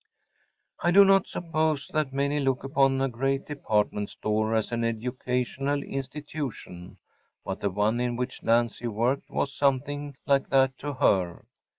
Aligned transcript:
I 0.79 0.89
do 0.89 1.05
not 1.05 1.27
suppose 1.27 1.87
that 1.93 2.11
many 2.11 2.39
look 2.39 2.63
upon 2.63 2.99
a 3.01 3.07
great 3.07 3.45
department 3.45 4.09
store 4.09 4.55
as 4.55 4.71
an 4.71 4.83
educational 4.83 5.83
institution. 5.83 6.97
But 7.45 7.59
the 7.59 7.69
one 7.69 7.99
in 7.99 8.15
which 8.15 8.41
Nancy 8.41 8.87
worked 8.87 9.29
was 9.29 9.53
something 9.53 10.15
like 10.25 10.49
that 10.49 10.75
to 10.79 10.93
her. 10.93 11.45